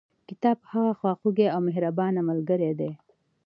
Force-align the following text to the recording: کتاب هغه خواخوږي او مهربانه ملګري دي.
کتاب 0.29 0.57
هغه 0.71 0.91
خواخوږي 0.99 1.47
او 1.53 1.59
مهربانه 1.67 2.21
ملګري 2.29 2.71
دي. 2.79 2.91